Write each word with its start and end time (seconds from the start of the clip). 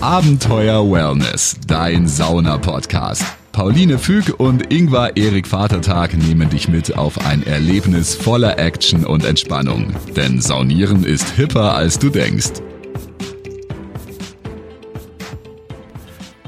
Abenteuer 0.00 0.88
Wellness, 0.88 1.56
dein 1.66 2.06
Sauna-Podcast. 2.06 3.24
Pauline 3.50 3.98
Füg 3.98 4.38
und 4.38 4.72
Ingvar 4.72 5.16
Erik 5.16 5.48
Vatertag 5.48 6.16
nehmen 6.16 6.48
dich 6.48 6.68
mit 6.68 6.96
auf 6.96 7.26
ein 7.26 7.44
Erlebnis 7.44 8.14
voller 8.14 8.60
Action 8.60 9.04
und 9.04 9.24
Entspannung. 9.24 9.92
Denn 10.14 10.40
Saunieren 10.40 11.02
ist 11.02 11.30
hipper, 11.30 11.74
als 11.74 11.98
du 11.98 12.10
denkst. 12.10 12.62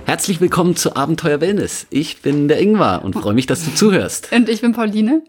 Herzlich 0.06 0.40
willkommen 0.40 0.76
zu 0.76 0.94
Abenteuer 0.94 1.40
Wellness. 1.40 1.88
Ich 1.90 2.22
bin 2.22 2.46
der 2.46 2.60
Ingvar 2.60 3.04
und 3.04 3.14
freue 3.14 3.34
mich, 3.34 3.46
dass 3.46 3.64
du 3.64 3.74
zuhörst. 3.74 4.30
Und 4.32 4.48
ich 4.48 4.60
bin 4.60 4.72
Pauline. 4.72 5.24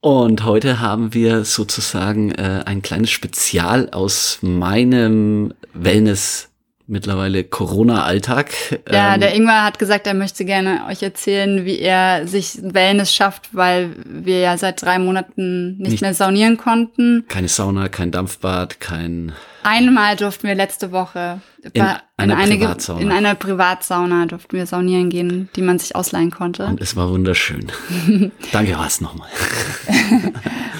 Und 0.00 0.44
heute 0.46 0.80
haben 0.80 1.12
wir 1.12 1.44
sozusagen 1.44 2.30
äh, 2.30 2.62
ein 2.64 2.80
kleines 2.80 3.10
Spezial 3.10 3.90
aus 3.90 4.38
meinem 4.40 5.52
Wellness 5.74 6.47
mittlerweile 6.88 7.44
Corona-Alltag. 7.44 8.50
Ja, 8.90 9.14
ähm, 9.14 9.20
der 9.20 9.34
Ingwer 9.34 9.62
hat 9.62 9.78
gesagt, 9.78 10.06
er 10.06 10.14
möchte 10.14 10.44
gerne 10.44 10.86
euch 10.88 11.02
erzählen, 11.02 11.64
wie 11.64 11.78
er 11.78 12.26
sich 12.26 12.58
Wellness 12.62 13.14
schafft, 13.14 13.54
weil 13.54 13.90
wir 14.04 14.40
ja 14.40 14.56
seit 14.56 14.82
drei 14.82 14.98
Monaten 14.98 15.76
nicht, 15.76 15.90
nicht 15.90 16.00
mehr 16.00 16.14
saunieren 16.14 16.56
konnten. 16.56 17.24
Keine 17.28 17.48
Sauna, 17.48 17.88
kein 17.88 18.10
Dampfbad, 18.10 18.80
kein. 18.80 19.32
Einmal 19.62 20.16
durften 20.16 20.48
wir 20.48 20.54
letzte 20.54 20.92
Woche 20.92 21.40
in, 21.62 21.70
in, 21.74 21.82
einer, 22.16 22.36
eine, 22.36 22.56
Privatsauna. 22.56 23.00
in 23.00 23.12
einer 23.12 23.34
Privatsauna 23.34 24.26
durften 24.26 24.56
wir 24.56 24.66
saunieren 24.66 25.10
gehen, 25.10 25.48
die 25.56 25.62
man 25.62 25.78
sich 25.78 25.94
ausleihen 25.94 26.30
konnte. 26.30 26.64
Und 26.64 26.80
es 26.80 26.96
war 26.96 27.10
wunderschön. 27.10 27.70
Danke, 28.52 28.78
was 28.78 29.00
nochmal. 29.00 29.28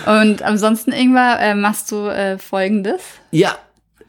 Und 0.07 0.43
ansonsten, 0.43 0.93
Ingwer, 0.93 1.39
äh, 1.39 1.55
machst 1.55 1.93
du 1.93 2.07
äh, 2.07 2.39
Folgendes? 2.39 3.03
Ja, 3.31 3.59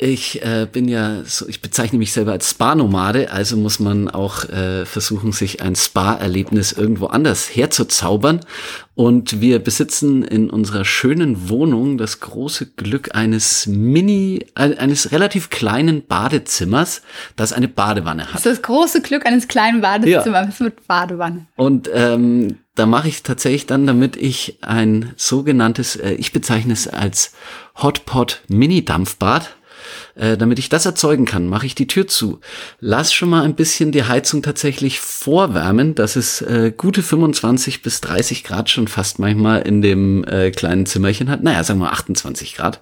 ich 0.01 0.41
äh, 0.41 0.65
bin 0.71 0.87
ja 0.87 1.23
so, 1.25 1.47
ich 1.49 1.61
bezeichne 1.61 1.99
mich 1.99 2.13
selber 2.13 2.31
als 2.31 2.51
Spa-Nomade, 2.51 3.31
also 3.31 3.57
muss 3.57 3.79
man 3.79 4.09
auch 4.09 4.45
äh, 4.45 4.85
versuchen, 4.85 5.33
sich 5.33 5.61
ein 5.61 5.75
Spa-Erlebnis 5.75 6.71
irgendwo 6.71 7.07
anders 7.07 7.53
herzuzaubern. 7.53 8.39
Und 8.95 9.41
wir 9.41 9.59
besitzen 9.59 10.23
in 10.23 10.49
unserer 10.49 10.85
schönen 10.85 11.49
Wohnung 11.49 11.97
das 11.97 12.21
große 12.21 12.67
Glück 12.77 13.13
eines 13.13 13.67
Mini, 13.67 14.45
äh, 14.55 14.75
eines 14.77 15.11
relativ 15.11 15.49
kleinen 15.49 16.07
Badezimmers, 16.07 17.01
das 17.35 17.51
eine 17.51 17.67
Badewanne 17.67 18.27
hat. 18.27 18.35
Das 18.35 18.45
ist 18.45 18.57
das 18.57 18.61
große 18.61 19.01
Glück 19.01 19.25
eines 19.25 19.49
kleinen 19.49 19.81
Badezimmers 19.81 20.59
ja. 20.59 20.65
mit 20.65 20.87
Badewanne. 20.87 21.47
Und 21.57 21.89
ähm, 21.93 22.57
da 22.75 22.85
mache 22.85 23.09
ich 23.09 23.23
tatsächlich 23.23 23.65
dann, 23.65 23.85
damit 23.85 24.15
ich 24.15 24.59
ein 24.61 25.11
sogenanntes, 25.17 25.97
äh, 25.97 26.13
ich 26.13 26.31
bezeichne 26.31 26.71
es 26.71 26.87
als 26.87 27.33
Hotpot 27.75 28.41
Mini-Dampfbad 28.47 29.57
äh, 30.15 30.37
damit 30.37 30.59
ich 30.59 30.69
das 30.69 30.85
erzeugen 30.85 31.25
kann, 31.25 31.47
mache 31.47 31.65
ich 31.65 31.75
die 31.75 31.87
Tür 31.87 32.07
zu. 32.07 32.39
Lass 32.79 33.13
schon 33.13 33.29
mal 33.29 33.43
ein 33.43 33.55
bisschen 33.55 33.91
die 33.91 34.03
Heizung 34.03 34.41
tatsächlich 34.41 34.99
vorwärmen, 34.99 35.95
dass 35.95 36.15
es 36.15 36.41
äh, 36.41 36.73
gute 36.75 37.03
25 37.03 37.81
bis 37.81 38.01
30 38.01 38.43
Grad 38.43 38.69
schon 38.69 38.87
fast 38.87 39.19
manchmal 39.19 39.61
in 39.61 39.81
dem 39.81 40.23
äh, 40.25 40.51
kleinen 40.51 40.85
Zimmerchen 40.85 41.29
hat. 41.29 41.43
Naja, 41.43 41.63
sagen 41.63 41.79
wir 41.79 41.91
28 41.91 42.55
Grad. 42.55 42.81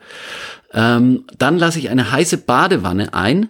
Ähm, 0.73 1.25
dann 1.37 1.57
lasse 1.57 1.79
ich 1.79 1.89
eine 1.89 2.11
heiße 2.11 2.37
Badewanne 2.37 3.13
ein 3.13 3.49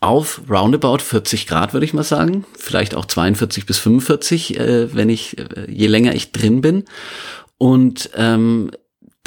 auf 0.00 0.42
roundabout 0.48 0.98
40 0.98 1.46
Grad, 1.46 1.72
würde 1.72 1.86
ich 1.86 1.94
mal 1.94 2.02
sagen. 2.02 2.44
Vielleicht 2.58 2.94
auch 2.94 3.04
42 3.04 3.66
bis 3.66 3.78
45, 3.78 4.58
äh, 4.58 4.94
wenn 4.94 5.08
ich, 5.08 5.38
äh, 5.38 5.70
je 5.70 5.86
länger 5.86 6.14
ich 6.14 6.32
drin 6.32 6.60
bin. 6.60 6.84
Und 7.58 8.10
ähm, 8.14 8.70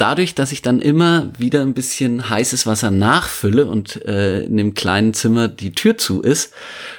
dadurch, 0.00 0.34
dass 0.34 0.52
ich 0.52 0.62
dann 0.62 0.80
immer 0.80 1.30
wieder 1.38 1.60
ein 1.60 1.74
bisschen 1.74 2.30
heißes 2.30 2.66
Wasser 2.66 2.90
nachfülle 2.90 3.66
und 3.66 4.04
äh, 4.06 4.44
in 4.44 4.56
dem 4.56 4.74
kleinen 4.74 5.12
Zimmer 5.12 5.48
die 5.48 5.72
Tür 5.72 5.98
zu 5.98 6.22
ist, 6.22 6.52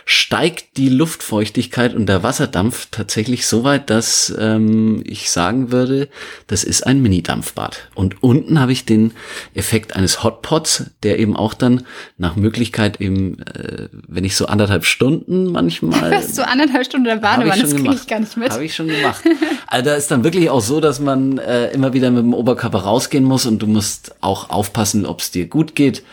steigt 0.05 0.77
die 0.77 0.89
Luftfeuchtigkeit 0.89 1.95
und 1.95 2.05
der 2.07 2.22
Wasserdampf 2.22 2.88
tatsächlich 2.91 3.47
so 3.47 3.63
weit, 3.63 3.89
dass 3.89 4.33
ähm, 4.38 5.03
ich 5.05 5.31
sagen 5.31 5.72
würde, 5.72 6.09
das 6.47 6.63
ist 6.63 6.85
ein 6.85 7.01
Mini-Dampfbad. 7.01 7.89
Und 7.95 8.22
unten 8.22 8.59
habe 8.59 8.72
ich 8.72 8.85
den 8.85 9.13
Effekt 9.56 9.95
eines 9.95 10.23
Hotpots, 10.23 10.91
der 11.03 11.18
eben 11.18 11.35
auch 11.35 11.53
dann 11.53 11.85
nach 12.18 12.35
Möglichkeit 12.35 13.01
eben, 13.01 13.39
äh, 13.39 13.88
wenn 14.07 14.25
ich 14.25 14.35
so 14.35 14.45
anderthalb 14.45 14.85
Stunden 14.85 15.51
manchmal. 15.51 16.12
Was, 16.12 16.35
so 16.35 16.44
anderthalb 16.44 16.85
Stunden 16.85 17.06
der 17.06 17.16
Badewanne, 17.16 17.62
das 17.62 17.75
kriege 17.75 17.94
ich 17.95 18.07
gar 18.07 18.19
nicht 18.19 18.38
mit. 18.38 18.51
Habe 18.51 18.66
ich 18.66 18.75
schon 18.75 18.88
gemacht. 18.88 19.23
Also 19.68 19.85
da 19.85 19.95
ist 19.95 20.12
dann 20.12 20.23
wirklich 20.23 20.50
auch 20.50 20.62
so, 20.62 20.81
dass 20.81 21.00
man 21.00 21.38
äh, 21.38 21.72
immer 21.72 21.94
wieder 21.94 22.12
mit 22.12 22.23
dem 22.23 22.33
Oberkörper 22.33 22.79
rausgehen 22.91 23.24
muss 23.24 23.46
und 23.46 23.59
du 23.59 23.68
musst 23.68 24.16
auch 24.22 24.50
aufpassen, 24.50 25.06
ob 25.06 25.22
es 25.22 25.31
dir 25.31 25.47
gut 25.47 25.75
geht. 25.75 26.03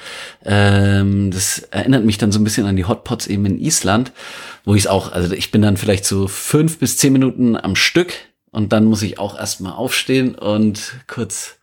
Ähm, 0.44 1.30
das 1.30 1.58
erinnert 1.70 2.04
mich 2.04 2.18
dann 2.18 2.32
so 2.32 2.38
ein 2.38 2.44
bisschen 2.44 2.66
an 2.66 2.76
die 2.76 2.84
Hotpots 2.84 3.26
eben 3.26 3.44
in 3.46 3.58
Island, 3.58 4.12
wo 4.64 4.74
ich 4.74 4.82
es 4.82 4.86
auch, 4.86 5.12
also 5.12 5.34
ich 5.34 5.50
bin 5.50 5.60
dann 5.60 5.76
vielleicht 5.76 6.06
so 6.06 6.28
fünf 6.28 6.78
bis 6.78 6.96
zehn 6.96 7.12
Minuten 7.12 7.56
am 7.56 7.76
Stück 7.76 8.14
und 8.50 8.72
dann 8.72 8.84
muss 8.84 9.02
ich 9.02 9.18
auch 9.18 9.38
erstmal 9.38 9.72
aufstehen 9.72 10.34
und 10.34 10.94
kurz 11.06 11.58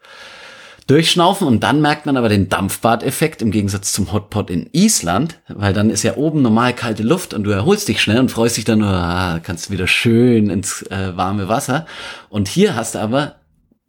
durchschnaufen 0.88 1.48
und 1.48 1.64
dann 1.64 1.81
merkt 1.81 2.06
man 2.06 2.16
aber 2.16 2.30
den 2.30 2.48
Dampfbad-Effekt 2.48 3.42
im 3.42 3.50
Gegensatz 3.50 3.92
zum 3.92 4.12
Hotpot 4.12 4.52
in 4.52 4.70
Island, 4.72 5.40
weil 5.48 5.74
dann 5.74 5.90
ist 5.90 6.04
ja 6.04 6.16
oben 6.16 6.44
normal 6.44 6.74
kalte 6.74 7.02
Luft 7.02 7.34
und 7.34 7.44
du 7.44 7.50
erholst 7.50 7.88
dich 7.88 8.02
schnell 8.02 8.20
und 8.20 8.30
freust 8.30 8.58
dich 8.58 8.66
dann 8.66 8.84
ah, 8.84 9.40
kannst 9.42 9.72
wieder 9.72 9.88
schön 9.88 10.52
ins 10.52 10.84
äh, 10.84 11.18
warme 11.18 11.48
Wasser. 11.48 11.88
Und 12.30 12.48
hier 12.48 12.75
hast 12.75 12.94
du 12.94 13.00
aber 13.00 13.36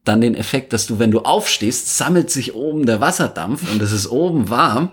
dann 0.08 0.20
den 0.20 0.34
Effekt, 0.34 0.72
dass 0.72 0.86
du, 0.86 0.98
wenn 0.98 1.10
du 1.10 1.20
aufstehst, 1.20 1.96
sammelt 1.96 2.30
sich 2.30 2.54
oben 2.54 2.86
der 2.86 3.00
Wasserdampf 3.00 3.70
und 3.72 3.80
es 3.82 3.92
ist 3.92 4.10
oben 4.10 4.50
warm 4.50 4.90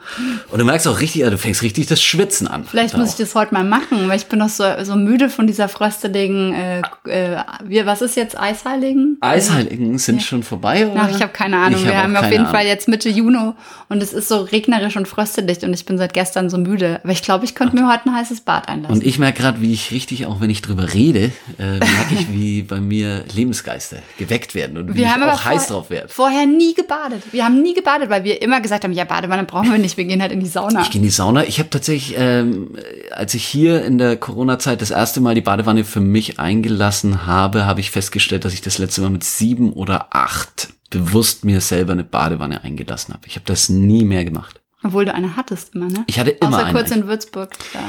und 0.50 0.60
du 0.60 0.66
merkst 0.66 0.88
auch 0.88 1.00
richtig, 1.00 1.24
also 1.24 1.36
du 1.36 1.42
fängst 1.42 1.62
richtig 1.62 1.88
das 1.88 2.02
Schwitzen 2.02 2.48
an. 2.48 2.66
Vielleicht 2.66 2.98
muss 2.98 3.10
ich 3.10 3.16
das 3.16 3.36
heute 3.36 3.54
mal 3.54 3.64
machen, 3.64 4.08
weil 4.08 4.18
ich 4.18 4.26
bin 4.26 4.40
noch 4.40 4.50
so, 4.50 4.64
so 4.84 4.96
müde 4.96 5.30
von 5.30 5.48
dieser 5.48 5.68
frösteligen, 5.68 6.54
äh, 6.54 6.82
äh, 7.06 7.86
was 7.86 8.02
ist 8.02 8.16
jetzt 8.16 8.40
Eisheiligen? 8.40 9.18
Eisheiligen 9.22 9.98
sind 9.98 10.18
ja. 10.18 10.22
schon 10.22 10.44
vorbei, 10.44 10.88
oder? 10.88 11.02
Ach, 11.04 11.10
ich 11.10 11.22
habe 11.22 11.34
keine 11.34 11.58
Ahnung. 11.58 11.80
Ich 11.80 11.86
Wir 11.86 11.96
hab 11.96 12.04
haben 12.04 12.16
auf 12.16 12.26
jeden 12.26 12.46
Ahnung. 12.46 12.52
Fall 12.52 12.66
jetzt 12.66 12.88
Mitte 12.88 13.10
Juni 13.10 13.54
und 13.90 14.04
es 14.04 14.14
ist 14.14 14.28
so 14.28 14.42
regnerisch 14.42 14.96
und 14.96 15.08
fröstelig 15.08 15.64
und 15.64 15.74
ich 15.74 15.86
bin 15.86 15.98
seit 15.98 16.14
gestern 16.14 16.50
so 16.50 16.58
müde. 16.58 17.00
Aber 17.04 17.12
ich 17.12 17.22
glaube, 17.24 17.46
ich 17.46 17.56
könnte 17.56 17.76
mir 17.76 17.92
heute 17.92 18.10
ein 18.10 18.16
heißes 18.16 18.42
Bad 18.42 18.70
einlassen. 18.70 18.96
Und 18.96 19.04
ich 19.06 19.20
merke 19.20 19.42
gerade, 19.42 19.62
wie 19.62 19.74
ich 19.74 19.92
richtig, 19.92 20.26
auch 20.26 20.42
wenn 20.42 20.50
ich 20.50 20.62
drüber 20.62 20.94
rede, 20.94 21.32
äh, 21.58 21.80
merke 21.80 22.14
ich, 22.14 22.32
wie 22.32 22.64
bei 22.64 22.80
mir 22.80 23.24
Lebensgeister 23.34 23.98
geweckt 24.18 24.56
werden 24.56 24.78
und 24.78 24.96
wie 24.96 25.03
wir 25.06 25.14
haben 25.14 25.24
auch 25.24 25.46
heiß 25.46 25.68
drauf 25.68 25.90
werde. 25.90 26.10
Vorher 26.10 26.46
nie 26.46 26.74
gebadet. 26.74 27.24
Wir 27.32 27.46
haben 27.46 27.62
nie 27.62 27.74
gebadet, 27.74 28.10
weil 28.10 28.24
wir 28.24 28.42
immer 28.42 28.62
gesagt 28.62 28.84
haben, 28.84 28.94
ja, 28.94 29.04
Badewanne 29.06 29.44
brauchen 29.44 29.72
wir 29.72 29.78
nicht, 29.78 29.98
wir 29.98 30.06
gehen 30.06 30.22
halt 30.22 30.32
in 30.32 30.40
die 30.40 30.48
Sauna. 30.48 30.82
Ich 30.82 30.90
gehe 30.92 31.00
in 31.00 31.06
die 31.06 31.12
Sauna. 31.12 31.44
Ich 31.46 31.60
habe 31.60 31.70
tatsächlich, 31.70 32.16
ähm, 32.18 32.76
als 33.12 33.34
ich 33.34 33.46
hier 33.46 33.84
in 33.84 33.98
der 33.98 34.18
Corona-Zeit 34.18 34.82
das 34.82 34.92
erste 34.92 35.22
Mal 35.22 35.36
die 35.36 35.42
Badewanne 35.42 35.84
für 35.84 36.00
mich 36.00 36.40
eingelassen 36.40 37.26
habe, 37.26 37.66
habe 37.66 37.80
ich 37.80 37.92
festgestellt, 37.92 38.46
dass 38.46 38.54
ich 38.54 38.62
das 38.62 38.78
letzte 38.78 39.02
Mal 39.02 39.10
mit 39.10 39.24
sieben 39.24 39.74
oder 39.74 40.08
acht 40.12 40.70
bewusst 40.90 41.44
mir 41.44 41.60
selber 41.62 41.94
eine 41.94 42.04
Badewanne 42.04 42.64
eingelassen 42.64 43.14
habe. 43.14 43.28
Ich 43.28 43.36
habe 43.36 43.46
das 43.46 43.70
nie 43.70 44.04
mehr 44.04 44.24
gemacht. 44.26 44.62
Obwohl 44.84 45.06
du 45.06 45.14
eine 45.14 45.36
hattest 45.38 45.74
immer, 45.76 45.88
ne? 45.88 46.04
Ich 46.08 46.20
hatte 46.20 46.32
immer 46.32 46.58
Außer 46.58 46.66
eine. 46.66 46.78
kurz 46.78 46.92
in 46.92 47.08
Würzburg. 47.08 47.52
Ja. 47.74 47.80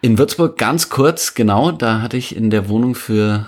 In 0.00 0.16
Würzburg 0.18 0.56
ganz 0.56 0.88
kurz, 0.88 1.34
genau. 1.34 1.70
Da 1.70 2.00
hatte 2.00 2.16
ich 2.16 2.34
in 2.34 2.48
der 2.50 2.68
Wohnung 2.68 2.94
für, 2.94 3.46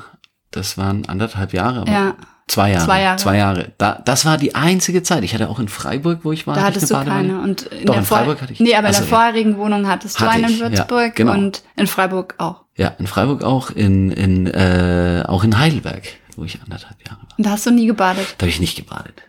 das 0.50 0.76
waren 0.76 1.06
anderthalb 1.06 1.52
Jahre. 1.52 1.84
ja. 1.90 2.14
Zwei 2.52 2.72
Jahre. 2.72 2.84
Zwei 2.84 3.00
Jahre. 3.00 3.16
Zwei 3.16 3.36
Jahre. 3.38 3.72
Da, 3.78 4.02
das 4.04 4.26
war 4.26 4.36
die 4.36 4.54
einzige 4.54 5.02
Zeit. 5.02 5.24
Ich 5.24 5.32
hatte 5.32 5.48
auch 5.48 5.58
in 5.58 5.68
Freiburg, 5.68 6.18
wo 6.22 6.32
ich 6.32 6.46
war. 6.46 6.54
Da 6.54 6.64
hattest 6.64 6.90
du 6.90 6.94
keine. 6.94 7.40
Und 7.40 7.62
in 7.62 7.86
Doch, 7.86 7.96
in 7.96 8.04
Freiburg 8.04 8.42
hatte 8.42 8.52
ich. 8.52 8.60
Nee, 8.60 8.74
aber 8.74 8.88
in 8.88 8.94
der 8.94 9.04
vorherigen 9.04 9.56
Wohnung 9.56 9.88
hattest 9.88 10.20
hatte 10.20 10.38
du 10.38 10.44
eine 10.44 10.52
in 10.52 10.60
Würzburg 10.60 11.18
ja, 11.18 11.24
genau. 11.24 11.32
und 11.32 11.62
in 11.76 11.86
Freiburg 11.86 12.34
auch. 12.36 12.60
Ja, 12.76 12.88
in 12.98 13.06
Freiburg 13.06 13.42
auch, 13.42 13.70
in, 13.70 14.10
in, 14.10 14.48
äh, 14.48 15.24
auch 15.26 15.44
in 15.44 15.58
Heidelberg, 15.58 16.02
wo 16.36 16.44
ich 16.44 16.60
anderthalb 16.62 16.96
Jahre 17.06 17.22
war. 17.22 17.38
Und 17.38 17.46
da 17.46 17.52
hast 17.52 17.64
du 17.64 17.70
nie 17.70 17.86
gebadet? 17.86 18.34
Da 18.36 18.42
habe 18.42 18.50
ich 18.50 18.60
nicht 18.60 18.76
gebadet. 18.76 19.22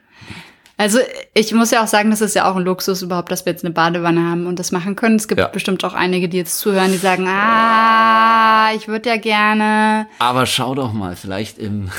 Also 0.75 0.99
ich 1.33 1.53
muss 1.53 1.71
ja 1.71 1.81
auch 1.81 1.87
sagen, 1.87 2.09
das 2.09 2.19
ist 2.19 2.35
ja 2.35 2.51
auch 2.51 2.57
ein 2.57 2.63
Luxus 2.63 3.03
überhaupt, 3.03 3.31
dass 3.31 3.45
wir 3.45 3.53
jetzt 3.53 3.63
eine 3.63 3.73
Badewanne 3.73 4.29
haben 4.29 4.47
und 4.47 4.59
das 4.59 4.73
machen 4.73 4.97
können. 4.97 5.15
Es 5.15 5.29
gibt 5.29 5.39
ja. 5.39 5.47
bestimmt 5.47 5.85
auch 5.85 5.93
einige, 5.93 6.27
die 6.27 6.35
jetzt 6.35 6.57
zuhören, 6.59 6.91
die 6.91 6.97
sagen, 6.97 7.25
ah, 7.29 8.73
ich 8.75 8.89
würde 8.89 9.07
ja 9.07 9.15
gerne. 9.15 10.07
Aber 10.19 10.45
schau 10.45 10.75
doch 10.75 10.91
mal, 10.91 11.15
vielleicht 11.15 11.57
im 11.57 11.89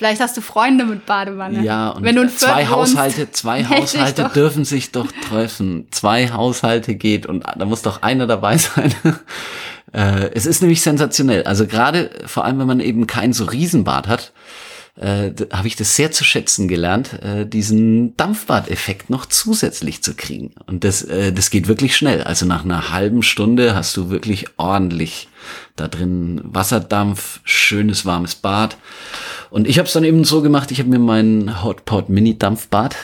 Vielleicht 0.00 0.22
hast 0.22 0.34
du 0.34 0.40
Freunde 0.40 0.86
mit 0.86 1.04
Badewanne. 1.04 1.62
Ja, 1.62 1.90
und 1.90 2.04
Wenn 2.04 2.16
du 2.16 2.26
zwei 2.26 2.66
Haushalte, 2.68 3.32
zwei 3.32 3.64
Haushalte 3.68 4.30
dürfen 4.34 4.64
sich 4.64 4.92
doch 4.92 5.12
treffen. 5.28 5.88
Zwei 5.90 6.30
Haushalte 6.30 6.94
geht 6.94 7.26
und 7.26 7.44
da 7.58 7.66
muss 7.66 7.82
doch 7.82 8.00
einer 8.00 8.26
dabei 8.26 8.56
sein. 8.56 8.94
äh, 9.92 10.30
es 10.32 10.46
ist 10.46 10.62
nämlich 10.62 10.80
sensationell. 10.80 11.42
Also 11.42 11.66
gerade 11.66 12.08
vor 12.24 12.46
allem, 12.46 12.58
wenn 12.60 12.66
man 12.66 12.80
eben 12.80 13.06
kein 13.06 13.34
so 13.34 13.44
Riesenbad 13.44 14.08
hat, 14.08 14.32
äh, 14.96 15.32
habe 15.52 15.68
ich 15.68 15.76
das 15.76 15.96
sehr 15.96 16.10
zu 16.12 16.24
schätzen 16.24 16.66
gelernt, 16.66 17.22
äh, 17.22 17.44
diesen 17.44 18.16
Dampfbad-Effekt 18.16 19.10
noch 19.10 19.26
zusätzlich 19.26 20.02
zu 20.02 20.14
kriegen. 20.14 20.52
Und 20.66 20.82
das, 20.84 21.02
äh, 21.02 21.30
das 21.30 21.50
geht 21.50 21.68
wirklich 21.68 21.94
schnell. 21.94 22.22
Also 22.22 22.46
nach 22.46 22.64
einer 22.64 22.90
halben 22.90 23.22
Stunde 23.22 23.74
hast 23.74 23.94
du 23.98 24.08
wirklich 24.08 24.46
ordentlich 24.56 25.28
da 25.76 25.88
drin 25.88 26.40
Wasserdampf, 26.44 27.40
schönes 27.44 28.06
warmes 28.06 28.34
Bad. 28.34 28.78
Und 29.50 29.66
ich 29.66 29.78
habe 29.78 29.86
es 29.86 29.92
dann 29.92 30.04
eben 30.04 30.24
so 30.24 30.42
gemacht, 30.42 30.70
ich 30.70 30.78
habe 30.78 30.88
mir 30.88 30.98
meinen 30.98 31.62
Hotpot 31.62 32.08
Mini 32.08 32.38
Dampfbad 32.38 32.96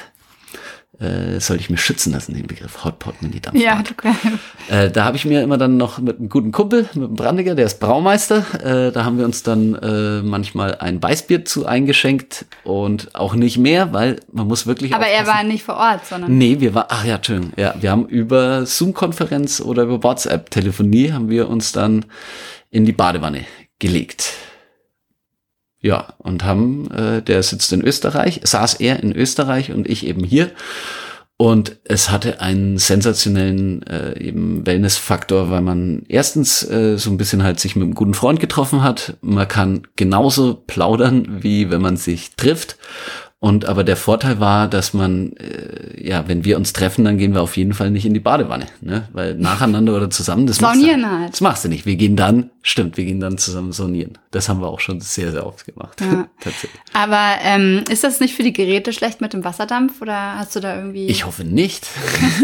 äh, 0.98 1.40
soll 1.40 1.58
ich 1.58 1.68
mir 1.68 1.76
schützen 1.76 2.12
lassen, 2.12 2.34
den 2.34 2.46
Begriff 2.46 2.84
Hotpot 2.84 3.20
Mini 3.20 3.40
Dampfbad. 3.40 3.62
Ja, 3.62 3.82
du 3.82 3.94
kannst. 3.94 4.20
Äh, 4.68 4.90
da 4.90 5.04
habe 5.04 5.16
ich 5.16 5.24
mir 5.24 5.42
immer 5.42 5.58
dann 5.58 5.76
noch 5.76 5.98
mit 5.98 6.18
einem 6.18 6.28
guten 6.28 6.52
Kumpel, 6.52 6.88
mit 6.94 7.04
einem 7.04 7.14
Brandiger, 7.14 7.54
der 7.54 7.66
ist 7.66 7.80
Braumeister, 7.80 8.44
äh, 8.64 8.92
da 8.92 9.04
haben 9.04 9.18
wir 9.18 9.24
uns 9.24 9.42
dann 9.42 9.74
äh, 9.74 10.22
manchmal 10.22 10.76
ein 10.76 11.02
Weißbier 11.02 11.44
zu 11.44 11.66
eingeschenkt 11.66 12.46
und 12.64 13.14
auch 13.14 13.34
nicht 13.34 13.58
mehr, 13.58 13.92
weil 13.92 14.20
man 14.32 14.46
muss 14.46 14.66
wirklich 14.66 14.94
Aber 14.94 15.06
er 15.06 15.20
aufpassen. 15.20 15.36
war 15.36 15.44
nicht 15.44 15.64
vor 15.64 15.76
Ort, 15.76 16.06
sondern. 16.06 16.36
Nee, 16.36 16.60
wir 16.60 16.74
waren, 16.74 16.86
ach 16.88 17.04
ja, 17.04 17.16
Entschuldigung, 17.16 17.52
ja, 17.56 17.74
wir 17.78 17.90
haben 17.90 18.06
über 18.06 18.64
Zoom-Konferenz 18.64 19.60
oder 19.60 19.82
über 19.84 20.02
WhatsApp-Telefonie 20.02 21.12
haben 21.12 21.28
wir 21.28 21.48
uns 21.48 21.72
dann 21.72 22.06
in 22.70 22.84
die 22.84 22.92
Badewanne 22.92 23.44
gelegt. 23.78 24.32
Ja, 25.80 26.14
und 26.18 26.44
haben, 26.44 26.90
äh, 26.90 27.22
der 27.22 27.42
sitzt 27.42 27.72
in 27.72 27.82
Österreich, 27.82 28.40
saß 28.44 28.74
er 28.74 29.02
in 29.02 29.12
Österreich 29.12 29.72
und 29.72 29.88
ich 29.88 30.06
eben 30.06 30.24
hier. 30.24 30.50
Und 31.38 31.76
es 31.84 32.10
hatte 32.10 32.40
einen 32.40 32.78
sensationellen 32.78 33.82
äh, 33.82 34.18
eben 34.18 34.64
Wellness-Faktor, 34.64 35.50
weil 35.50 35.60
man 35.60 36.02
erstens 36.08 36.62
äh, 36.62 36.96
so 36.96 37.10
ein 37.10 37.18
bisschen 37.18 37.42
halt 37.42 37.60
sich 37.60 37.76
mit 37.76 37.84
einem 37.84 37.94
guten 37.94 38.14
Freund 38.14 38.40
getroffen 38.40 38.82
hat. 38.82 39.18
Man 39.20 39.46
kann 39.46 39.86
genauso 39.96 40.54
plaudern, 40.54 41.42
wie 41.42 41.70
wenn 41.70 41.82
man 41.82 41.98
sich 41.98 42.36
trifft. 42.36 42.78
Und 43.38 43.66
aber 43.66 43.84
der 43.84 43.96
Vorteil 43.96 44.40
war, 44.40 44.66
dass 44.66 44.94
man, 44.94 45.32
äh, 45.34 46.02
ja, 46.08 46.26
wenn 46.26 46.44
wir 46.46 46.56
uns 46.56 46.72
treffen, 46.72 47.04
dann 47.04 47.18
gehen 47.18 47.34
wir 47.34 47.42
auf 47.42 47.56
jeden 47.58 47.74
Fall 47.74 47.90
nicht 47.90 48.06
in 48.06 48.14
die 48.14 48.20
Badewanne, 48.20 48.64
ne? 48.80 49.08
Weil 49.12 49.34
nacheinander 49.34 49.94
oder 49.94 50.08
zusammen, 50.08 50.46
das 50.46 50.60
machst 50.62 50.76
du- 50.76 50.86
Saunieren 50.86 51.10
halt. 51.20 51.32
Das 51.34 51.42
machst 51.42 51.62
du 51.64 51.68
nicht. 51.68 51.84
Wir 51.84 51.96
gehen 51.96 52.16
dann, 52.16 52.48
stimmt, 52.62 52.96
wir 52.96 53.04
gehen 53.04 53.20
dann 53.20 53.36
zusammen 53.36 53.72
saunieren. 53.72 54.16
Das 54.30 54.48
haben 54.48 54.60
wir 54.62 54.68
auch 54.68 54.80
schon 54.80 55.00
sehr, 55.02 55.32
sehr 55.32 55.46
oft 55.46 55.66
gemacht. 55.66 56.00
Ja. 56.00 56.26
Tatsächlich. 56.40 56.80
Aber 56.94 57.34
ähm, 57.42 57.84
ist 57.90 58.04
das 58.04 58.20
nicht 58.20 58.34
für 58.34 58.42
die 58.42 58.54
Geräte 58.54 58.94
schlecht 58.94 59.20
mit 59.20 59.34
dem 59.34 59.44
Wasserdampf 59.44 60.00
oder 60.00 60.38
hast 60.38 60.56
du 60.56 60.60
da 60.60 60.74
irgendwie. 60.74 61.06
Ich 61.08 61.26
hoffe 61.26 61.44
nicht. 61.44 61.86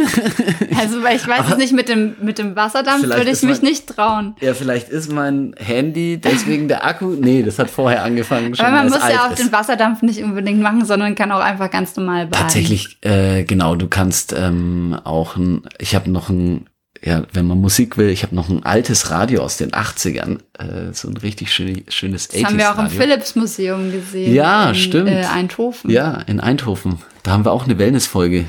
also, 0.78 1.02
weil 1.02 1.16
ich 1.16 1.26
weiß 1.26 1.48
es 1.52 1.56
nicht, 1.56 1.72
mit 1.72 1.88
dem, 1.88 2.16
mit 2.20 2.38
dem 2.38 2.54
Wasserdampf 2.54 3.04
würde 3.04 3.30
ich 3.30 3.42
mich 3.42 3.60
mein- 3.62 3.70
nicht 3.70 3.86
trauen. 3.88 4.36
Ja, 4.40 4.52
vielleicht 4.54 4.90
ist 4.90 5.10
mein 5.10 5.54
Handy 5.58 6.18
deswegen 6.18 6.68
der 6.68 6.84
Akku. 6.84 7.14
Nee, 7.18 7.42
das 7.42 7.58
hat 7.58 7.70
vorher 7.70 8.04
angefangen. 8.04 8.54
Schon 8.54 8.66
Aber 8.66 8.76
man 8.76 8.88
muss 8.88 8.98
ja 9.08 9.26
auch 9.26 9.30
ist. 9.32 9.38
den 9.38 9.52
Wasserdampf 9.52 10.02
nicht 10.02 10.22
unbedingt 10.22 10.60
machen, 10.60 10.81
sondern 10.84 11.14
kann 11.14 11.32
auch 11.32 11.40
einfach 11.40 11.70
ganz 11.70 11.96
normal 11.96 12.26
baden. 12.26 12.42
Tatsächlich, 12.42 12.98
äh, 13.02 13.44
genau, 13.44 13.74
du 13.76 13.88
kannst 13.88 14.34
ähm, 14.36 14.98
auch 15.04 15.36
ein, 15.36 15.62
ich 15.78 15.94
habe 15.94 16.10
noch 16.10 16.28
ein, 16.28 16.66
ja, 17.04 17.24
wenn 17.32 17.46
man 17.46 17.58
Musik 17.60 17.96
will, 17.96 18.08
ich 18.10 18.22
habe 18.22 18.34
noch 18.34 18.48
ein 18.48 18.64
altes 18.64 19.10
Radio 19.10 19.42
aus 19.42 19.56
den 19.56 19.72
80ern, 19.72 20.38
äh, 20.58 20.92
so 20.92 21.08
ein 21.08 21.16
richtig 21.16 21.52
schön, 21.52 21.84
schönes 21.88 22.28
Das 22.28 22.44
haben 22.44 22.58
wir 22.58 22.70
auch 22.70 22.78
im 22.78 22.84
Radio. 22.84 23.00
Philips-Museum 23.00 23.90
gesehen. 23.90 24.32
Ja, 24.34 24.68
in, 24.68 24.74
stimmt. 24.76 25.10
Äh, 25.10 25.24
Eindhoven. 25.24 25.90
Ja, 25.90 26.20
in 26.26 26.38
Eindhoven. 26.40 26.98
Da 27.22 27.32
haben 27.32 27.44
wir 27.44 27.52
auch 27.52 27.64
eine 27.64 27.78
Wellness-Folge. 27.78 28.44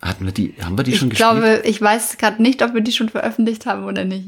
Hatten 0.00 0.24
wir 0.26 0.32
die, 0.32 0.54
haben 0.62 0.78
wir 0.78 0.84
die 0.84 0.92
Ich 0.92 0.98
schon 0.98 1.10
gespielt? 1.10 1.30
glaube, 1.30 1.62
ich 1.64 1.80
weiß 1.80 2.18
gerade 2.18 2.42
nicht, 2.42 2.62
ob 2.62 2.74
wir 2.74 2.82
die 2.82 2.92
schon 2.92 3.08
veröffentlicht 3.08 3.66
haben 3.66 3.84
oder 3.84 4.04
nicht. 4.04 4.24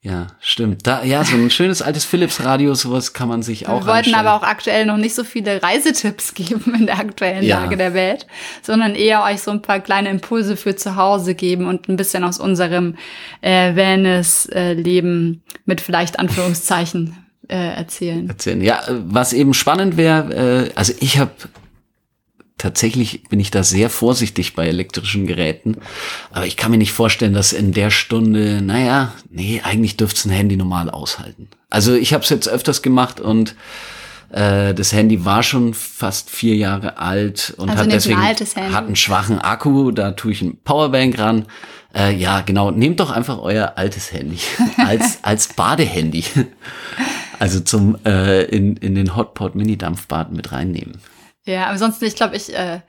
Ja, 0.00 0.28
stimmt. 0.40 0.86
Da, 0.86 1.02
ja, 1.02 1.24
so 1.24 1.34
ein 1.36 1.50
schönes 1.50 1.82
altes 1.82 2.04
Philips-Radio, 2.04 2.72
sowas 2.74 3.12
kann 3.14 3.28
man 3.28 3.42
sich 3.42 3.66
auch 3.66 3.80
wir 3.80 3.86
wollten 3.86 3.96
anstellen. 4.14 4.14
aber 4.26 4.34
auch 4.34 4.42
aktuell 4.44 4.86
noch 4.86 4.96
nicht 4.96 5.14
so 5.14 5.24
viele 5.24 5.60
Reisetipps 5.60 6.34
geben 6.34 6.72
in 6.78 6.86
der 6.86 6.98
aktuellen 7.00 7.42
Ja. 7.42 7.64
Lage 7.64 7.76
der 7.76 7.94
Welt, 7.94 8.26
sondern 8.62 8.94
eher 8.94 9.24
euch 9.24 9.42
so 9.42 9.50
ein 9.50 9.60
paar 9.60 9.80
kleine 9.80 10.08
Impulse 10.10 10.56
für 10.56 10.76
zu 10.76 10.94
Hause 10.94 11.34
geben 11.34 11.66
und 11.66 11.88
ein 11.88 11.96
bisschen 11.96 12.22
aus 12.22 12.38
unserem 12.38 12.94
äh, 13.40 13.74
Wellness-Leben 13.74 15.42
mit 15.64 15.80
vielleicht 15.80 16.18
Anführungszeichen 16.18 17.16
äh, 17.48 17.56
erzählen. 17.76 18.28
erzählen. 18.28 18.60
Ja, 18.62 18.80
äh, 18.86 18.92
was 19.06 19.32
eben 19.32 19.52
spannend 19.52 19.96
wäre, 19.96 20.68
äh, 20.68 20.70
also 20.76 20.92
ich 21.00 21.18
habe 21.18 21.32
tatsächlich 22.58 23.24
bin 23.24 23.40
ich 23.40 23.50
da 23.50 23.62
sehr 23.62 23.88
vorsichtig 23.88 24.54
bei 24.54 24.66
elektrischen 24.66 25.26
Geräten, 25.26 25.76
aber 26.30 26.46
ich 26.46 26.56
kann 26.56 26.70
mir 26.70 26.78
nicht 26.78 26.92
vorstellen, 26.92 27.32
dass 27.32 27.52
in 27.52 27.72
der 27.72 27.90
Stunde, 27.90 28.60
naja, 28.60 29.14
nee, 29.30 29.60
eigentlich 29.64 29.96
dürfte 29.96 30.28
ein 30.28 30.32
Handy 30.32 30.56
normal 30.56 30.90
aushalten. 30.90 31.48
Also 31.70 31.94
ich 31.94 32.12
habe 32.12 32.24
es 32.24 32.30
jetzt 32.30 32.48
öfters 32.48 32.82
gemacht 32.82 33.20
und 33.20 33.54
äh, 34.30 34.74
das 34.74 34.92
Handy 34.92 35.24
war 35.24 35.42
schon 35.42 35.72
fast 35.74 36.30
vier 36.30 36.56
Jahre 36.56 36.98
alt 36.98 37.54
und 37.56 37.70
Also 37.70 37.80
hat 37.80 37.86
ein 37.86 37.90
deswegen 37.90 38.20
Handy. 38.20 38.44
hat 38.44 38.86
einen 38.86 38.96
schwachen 38.96 39.38
Akku. 39.38 39.90
Da 39.90 40.12
tue 40.12 40.32
ich 40.32 40.42
ein 40.42 40.58
Powerbank 40.64 41.18
ran. 41.18 41.46
Äh, 41.94 42.14
ja, 42.14 42.42
genau. 42.42 42.70
Nehmt 42.70 43.00
doch 43.00 43.10
einfach 43.10 43.38
euer 43.38 43.72
altes 43.76 44.12
Handy 44.12 44.38
als 44.76 45.18
als 45.22 45.48
Badehandy. 45.48 46.24
Also 47.38 47.60
zum 47.60 47.96
äh, 48.04 48.44
in, 48.44 48.76
in 48.76 48.94
den 48.94 49.16
Hotpot 49.16 49.54
Mini-Dampfbad 49.54 50.32
mit 50.32 50.52
reinnehmen. 50.52 50.98
Ja, 51.48 51.76
sonst, 51.76 52.02
ich 52.02 52.14
glaube, 52.14 52.36
ich, 52.36 52.54
äh, 52.54 52.80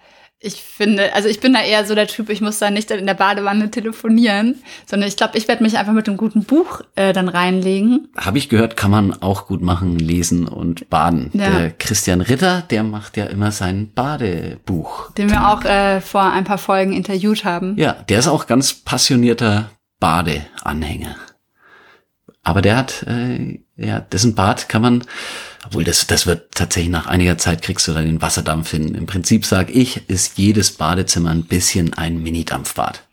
ich 0.42 0.56
finde, 0.56 1.14
also 1.14 1.28
ich 1.28 1.42
bin 1.42 1.54
da 1.54 1.62
eher 1.62 1.86
so 1.86 1.96
der 1.96 2.08
Typ, 2.08 2.30
ich 2.30 2.40
muss 2.40 2.60
da 2.60 2.72
nicht 2.72 2.90
in 2.92 3.06
der 3.06 3.14
Badewanne 3.14 3.72
telefonieren, 3.72 4.64
sondern 4.86 5.10
ich 5.10 5.18
glaube, 5.18 5.38
ich 5.38 5.50
werde 5.50 5.64
mich 5.64 5.78
einfach 5.78 5.92
mit 5.92 6.08
einem 6.08 6.16
guten 6.16 6.44
Buch 6.46 6.82
äh, 6.96 7.12
dann 7.12 7.28
reinlegen. 7.28 8.08
Habe 8.16 8.38
ich 8.38 8.48
gehört, 8.48 8.78
kann 8.78 8.92
man 8.92 9.22
auch 9.22 9.48
gut 9.48 9.62
machen, 9.62 10.00
lesen 10.00 10.48
und 10.48 10.90
baden. 10.90 11.30
Ja. 11.34 11.50
Der 11.50 11.72
Christian 11.72 12.22
Ritter, 12.22 12.64
der 12.70 12.84
macht 12.84 13.18
ja 13.18 13.26
immer 13.26 13.52
sein 13.52 13.92
Badebuch. 13.94 15.12
den 15.12 15.30
wir 15.30 15.50
auch 15.50 15.66
äh, 15.66 16.00
vor 16.00 16.24
ein 16.24 16.46
paar 16.46 16.58
Folgen 16.58 16.94
interviewt 16.94 17.44
haben. 17.44 17.76
Ja, 17.78 17.94
der 18.08 18.20
ist 18.20 18.28
auch 18.28 18.48
ganz 18.48 18.74
passionierter 18.74 19.72
Badeanhänger. 20.00 21.16
Aber 22.50 22.64
der 22.64 22.78
hat, 22.78 23.04
äh, 23.04 23.60
ja, 23.78 24.00
dessen 24.00 24.34
Bad 24.34 24.70
kann 24.70 24.82
man, 24.82 25.04
obwohl 25.68 25.84
das, 25.84 26.08
das 26.08 26.26
wird 26.26 26.56
tatsächlich 26.56 26.90
nach 26.90 27.06
einiger 27.06 27.38
Zeit 27.38 27.62
kriegst 27.62 27.88
du 27.88 27.94
da 27.94 28.02
den 28.02 28.24
Wasserdampf 28.24 28.72
hin. 28.72 28.96
Im 28.96 29.06
Prinzip 29.06 29.46
sag 29.46 29.70
ich, 29.70 30.10
ist 30.10 30.40
jedes 30.40 30.72
Badezimmer 30.72 31.30
ein 31.30 31.44
bisschen 31.44 31.94
ein 31.94 32.24
Mini-Dampfbad. 32.24 33.04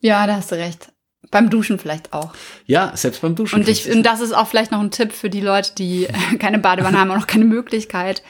Ja, 0.00 0.26
da 0.26 0.36
hast 0.36 0.52
du 0.52 0.56
recht. 0.56 0.92
Beim 1.30 1.48
Duschen 1.48 1.78
vielleicht 1.78 2.12
auch. 2.12 2.34
Ja, 2.66 2.94
selbst 2.94 3.22
beim 3.22 3.34
Duschen. 3.34 3.60
Und 3.60 3.66
ich, 3.66 3.90
und 3.90 4.02
das 4.02 4.20
ist 4.20 4.32
auch 4.32 4.46
vielleicht 4.46 4.72
noch 4.72 4.80
ein 4.80 4.90
Tipp 4.90 5.14
für 5.14 5.30
die 5.30 5.40
Leute, 5.40 5.72
die 5.74 6.06
keine 6.38 6.58
Badewanne 6.58 6.98
haben 6.98 7.10
und 7.10 7.18
auch 7.18 7.26
keine 7.26 7.46
Möglichkeit. 7.46 8.22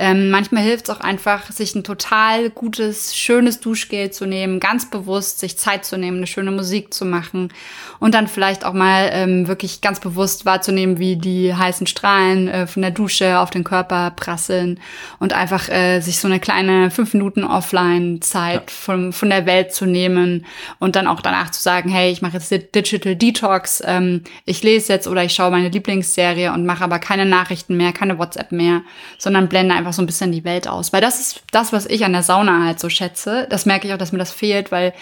Ähm, 0.00 0.30
manchmal 0.30 0.62
hilft 0.62 0.88
es 0.88 0.94
auch 0.94 1.00
einfach, 1.00 1.50
sich 1.50 1.74
ein 1.74 1.82
total 1.82 2.50
gutes, 2.50 3.16
schönes 3.16 3.58
Duschgel 3.58 4.10
zu 4.12 4.26
nehmen, 4.26 4.60
ganz 4.60 4.88
bewusst 4.88 5.40
sich 5.40 5.58
Zeit 5.58 5.84
zu 5.84 5.98
nehmen, 5.98 6.18
eine 6.18 6.28
schöne 6.28 6.52
Musik 6.52 6.94
zu 6.94 7.04
machen 7.04 7.52
und 7.98 8.14
dann 8.14 8.28
vielleicht 8.28 8.64
auch 8.64 8.74
mal 8.74 9.10
ähm, 9.12 9.48
wirklich 9.48 9.80
ganz 9.80 9.98
bewusst 9.98 10.46
wahrzunehmen, 10.46 10.98
wie 11.00 11.16
die 11.16 11.52
heißen 11.52 11.88
Strahlen 11.88 12.46
äh, 12.46 12.66
von 12.68 12.82
der 12.82 12.92
Dusche 12.92 13.40
auf 13.40 13.50
den 13.50 13.64
Körper 13.64 14.12
prasseln 14.12 14.78
und 15.18 15.32
einfach 15.32 15.68
äh, 15.68 16.00
sich 16.00 16.20
so 16.20 16.28
eine 16.28 16.38
kleine 16.38 16.92
fünf 16.92 17.12
Minuten 17.12 17.42
Offline-Zeit 17.42 18.70
von, 18.70 19.12
von 19.12 19.30
der 19.30 19.46
Welt 19.46 19.74
zu 19.74 19.84
nehmen 19.84 20.46
und 20.78 20.94
dann 20.94 21.08
auch 21.08 21.20
danach 21.20 21.50
zu 21.50 21.60
sagen, 21.60 21.90
hey, 21.90 22.12
ich 22.12 22.22
mache 22.22 22.34
jetzt 22.34 22.50
Di- 22.50 22.70
Digital 22.72 23.16
Detox, 23.16 23.82
ähm, 23.84 24.22
ich 24.44 24.62
lese 24.62 24.92
jetzt 24.92 25.08
oder 25.08 25.24
ich 25.24 25.34
schaue 25.34 25.50
meine 25.50 25.70
Lieblingsserie 25.70 26.52
und 26.52 26.66
mache 26.66 26.84
aber 26.84 27.00
keine 27.00 27.26
Nachrichten 27.26 27.76
mehr, 27.76 27.92
keine 27.92 28.18
WhatsApp 28.18 28.52
mehr, 28.52 28.82
sondern 29.18 29.48
blende 29.48 29.74
einfach 29.74 29.87
so 29.92 30.02
ein 30.02 30.06
bisschen 30.06 30.32
die 30.32 30.44
Welt 30.44 30.68
aus. 30.68 30.92
Weil 30.92 31.00
das 31.00 31.20
ist 31.20 31.42
das, 31.52 31.72
was 31.72 31.86
ich 31.86 32.04
an 32.04 32.12
der 32.12 32.22
Sauna 32.22 32.64
halt 32.64 32.80
so 32.80 32.88
schätze. 32.88 33.46
Das 33.50 33.66
merke 33.66 33.86
ich 33.86 33.94
auch, 33.94 33.98
dass 33.98 34.12
mir 34.12 34.18
das 34.18 34.32
fehlt, 34.32 34.70
weil 34.72 34.92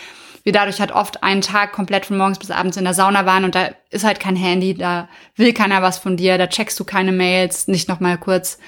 wir 0.46 0.52
dadurch 0.52 0.78
halt 0.78 0.92
oft 0.92 1.24
einen 1.24 1.40
Tag 1.40 1.72
komplett 1.72 2.06
von 2.06 2.16
morgens 2.16 2.38
bis 2.38 2.52
abends 2.52 2.76
in 2.76 2.84
der 2.84 2.94
Sauna 2.94 3.26
waren 3.26 3.44
und 3.44 3.56
da 3.56 3.70
ist 3.90 4.04
halt 4.04 4.20
kein 4.20 4.36
Handy, 4.36 4.74
da 4.74 5.08
will 5.34 5.52
keiner 5.52 5.82
was 5.82 5.98
von 5.98 6.16
dir, 6.16 6.38
da 6.38 6.46
checkst 6.46 6.78
du 6.78 6.84
keine 6.84 7.10
Mails, 7.10 7.66
nicht 7.66 7.88
noch 7.88 7.98
mal 7.98 8.16
kurz. 8.16 8.58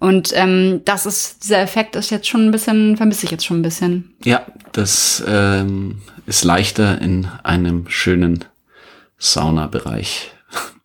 Und 0.00 0.32
ähm, 0.34 0.82
das 0.84 1.06
ist, 1.06 1.44
dieser 1.44 1.60
Effekt 1.60 1.94
ist 1.94 2.10
jetzt 2.10 2.28
schon 2.28 2.46
ein 2.46 2.50
bisschen, 2.50 2.96
vermisse 2.96 3.24
ich 3.24 3.30
jetzt 3.30 3.46
schon 3.46 3.60
ein 3.60 3.62
bisschen. 3.62 4.16
Ja, 4.24 4.46
das 4.72 5.22
ähm, 5.28 6.02
ist 6.26 6.42
leichter 6.42 7.00
in 7.00 7.28
einem 7.44 7.88
schönen 7.88 8.44
Saunabereich, 9.18 10.32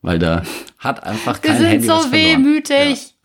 weil 0.04 0.20
da 0.20 0.44
hat 0.78 1.04
einfach 1.04 1.42
Wir 1.42 1.50
kein 1.50 1.60
sind 1.60 1.70
Handy 1.70 1.88
was 1.88 2.04
so 2.04 2.12
wehmütig. 2.12 3.16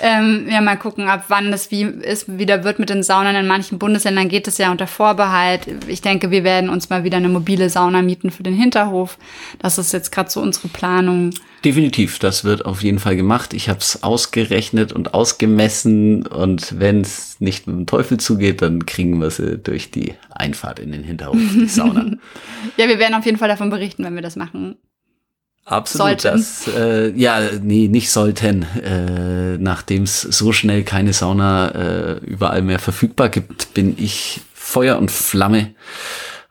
Ähm, 0.00 0.48
ja, 0.50 0.62
mal 0.62 0.78
gucken, 0.78 1.08
ab 1.08 1.26
wann 1.28 1.50
das 1.50 1.70
wie 1.70 1.82
ist, 1.82 2.38
wieder 2.38 2.64
wird 2.64 2.78
mit 2.78 2.88
den 2.88 3.02
Saunen. 3.02 3.36
In 3.36 3.46
manchen 3.46 3.78
Bundesländern 3.78 4.28
geht 4.28 4.48
es 4.48 4.56
ja 4.56 4.70
unter 4.70 4.86
Vorbehalt. 4.86 5.66
Ich 5.86 6.00
denke, 6.00 6.30
wir 6.30 6.42
werden 6.42 6.70
uns 6.70 6.88
mal 6.88 7.04
wieder 7.04 7.18
eine 7.18 7.28
mobile 7.28 7.68
Sauna 7.68 8.00
mieten 8.00 8.30
für 8.30 8.42
den 8.42 8.54
Hinterhof. 8.54 9.18
Das 9.58 9.76
ist 9.76 9.92
jetzt 9.92 10.10
gerade 10.10 10.30
so 10.30 10.40
unsere 10.40 10.68
Planung. 10.68 11.34
Definitiv, 11.66 12.18
das 12.18 12.44
wird 12.44 12.64
auf 12.64 12.82
jeden 12.82 12.98
Fall 12.98 13.14
gemacht. 13.14 13.52
Ich 13.52 13.68
habe 13.68 13.78
es 13.78 14.02
ausgerechnet 14.02 14.92
und 14.92 15.12
ausgemessen 15.12 16.26
und 16.26 16.80
wenn 16.80 17.02
es 17.02 17.38
nicht 17.38 17.66
mit 17.66 17.76
dem 17.76 17.86
Teufel 17.86 18.18
zugeht, 18.18 18.62
dann 18.62 18.86
kriegen 18.86 19.20
wir 19.20 19.30
sie 19.30 19.58
durch 19.58 19.90
die 19.90 20.14
Einfahrt 20.30 20.78
in 20.78 20.90
den 20.90 21.04
Hinterhof, 21.04 21.36
die 21.36 21.68
Sauna. 21.68 22.06
Ja, 22.78 22.88
wir 22.88 22.98
werden 22.98 23.14
auf 23.14 23.26
jeden 23.26 23.38
Fall 23.38 23.48
davon 23.48 23.70
berichten, 23.70 24.02
wenn 24.02 24.14
wir 24.14 24.22
das 24.22 24.34
machen. 24.34 24.76
Absolut. 25.64 26.20
Sollten. 26.20 26.38
Das, 26.38 26.68
äh, 26.74 27.12
ja, 27.16 27.40
nee, 27.62 27.88
nicht 27.88 28.10
sollten. 28.10 28.62
Äh, 28.82 29.58
Nachdem 29.58 30.02
es 30.02 30.20
so 30.22 30.52
schnell 30.52 30.82
keine 30.82 31.12
Sauna 31.12 31.68
äh, 31.70 32.12
überall 32.24 32.62
mehr 32.62 32.78
verfügbar 32.78 33.28
gibt, 33.28 33.72
bin 33.74 33.94
ich 33.98 34.40
Feuer 34.54 34.98
und 34.98 35.10
Flamme 35.10 35.74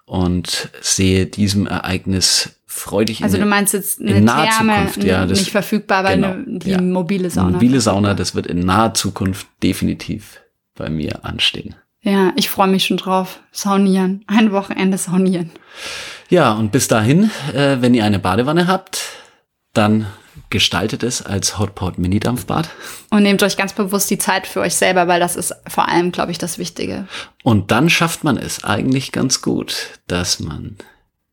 und 0.06 0.70
sehe 0.82 1.26
diesem 1.26 1.68
Ereignis 1.68 2.56
freudig 2.66 3.22
Also 3.24 3.36
in 3.38 3.44
du 3.44 3.50
meinst 3.50 3.74
jetzt 3.74 4.00
eine 4.00 4.12
in 4.12 4.24
naher 4.24 4.50
Therme, 4.50 4.74
Zukunft, 4.88 5.04
ja, 5.04 5.26
das- 5.26 5.40
nicht 5.40 5.52
verfügbar, 5.52 6.00
aber 6.00 6.16
genau, 6.16 6.32
eine, 6.32 6.46
die 6.60 6.70
ja. 6.72 6.82
mobile 6.82 7.30
Sauna. 7.30 7.50
mobile 7.52 7.82
Sauna, 7.82 8.14
das 8.14 8.34
wird 8.34 8.48
in 8.48 8.60
naher 8.60 8.94
Zukunft 8.94 9.46
definitiv 9.62 10.40
bei 10.76 10.90
mir 10.90 11.26
anstehen. 11.26 11.76
Ja, 12.02 12.32
ich 12.36 12.50
freue 12.50 12.68
mich 12.70 12.86
schon 12.86 12.98
drauf. 12.98 13.42
Saunieren. 13.52 14.24
Ein 14.28 14.52
Wochenende 14.52 14.98
saunieren. 14.98 15.52
Ja, 16.32 16.54
und 16.54 16.72
bis 16.72 16.88
dahin, 16.88 17.30
äh, 17.54 17.82
wenn 17.82 17.94
ihr 17.94 18.06
eine 18.06 18.18
Badewanne 18.18 18.66
habt, 18.66 19.04
dann 19.74 20.08
gestaltet 20.50 21.04
es 21.04 21.22
als 21.22 21.60
Hotpot 21.60 21.98
Mini-Dampfbad. 21.98 22.70
Und 23.10 23.24
nehmt 23.24 23.44
euch 23.44 23.58
ganz 23.58 23.74
bewusst 23.74 24.10
die 24.10 24.18
Zeit 24.18 24.48
für 24.48 24.62
euch 24.62 24.76
selber, 24.76 25.10
weil 25.10 25.20
das 25.20 25.36
ist 25.36 25.54
vor 25.68 25.90
allem, 25.90 26.14
glaube 26.14 26.32
ich, 26.32 26.38
das 26.38 26.58
Wichtige. 26.58 27.06
Und 27.44 27.72
dann 27.72 27.90
schafft 27.90 28.24
man 28.24 28.38
es 28.38 28.64
eigentlich 28.64 29.12
ganz 29.12 29.42
gut, 29.42 30.00
dass 30.08 30.40
man 30.40 30.78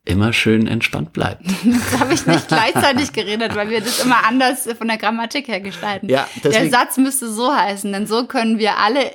immer 0.05 0.33
schön 0.33 0.67
entspannt 0.67 1.13
bleibt. 1.13 1.47
Das 1.65 2.01
habe 2.01 2.15
ich 2.15 2.27
nicht 2.27 2.49
gleichzeitig 2.49 3.13
geredet, 3.13 3.55
weil 3.55 3.71
wir 3.71 3.81
das 3.81 4.01
immer 4.01 4.25
anders 4.27 4.69
von 4.77 4.89
der 4.89 4.99
Grammatik 4.99 5.47
her 5.47 5.61
gestalten. 5.61 6.09
Ja, 6.09 6.27
der 6.43 6.71
Satz 6.71 6.97
müsste 6.97 7.31
so 7.31 7.55
heißen, 7.55 7.93
denn 7.93 8.09
so 8.09 8.27
können 8.27 8.59
wir 8.59 8.79
alle 8.79 9.13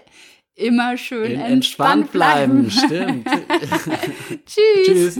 immer 0.56 0.96
schön 0.98 1.32
In- 1.32 1.42
entspannt, 1.42 2.14
bleiben. 2.14 2.72
Stimmt. 2.72 3.28
Tschüss. 4.46 4.86
Tschüss. 4.86 5.20